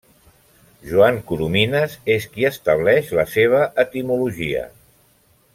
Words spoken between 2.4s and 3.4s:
estableix la